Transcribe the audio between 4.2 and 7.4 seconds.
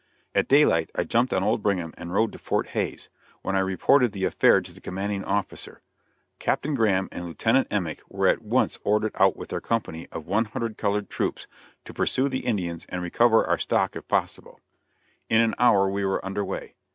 affair to the commanding officer; Captain Graham and